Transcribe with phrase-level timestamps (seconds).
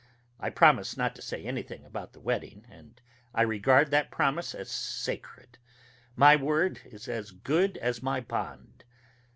[0.39, 2.99] I promised not to say anything about the wedding, and
[3.35, 5.59] I regard that promise as sacred
[6.15, 8.83] my word is as good as my bond....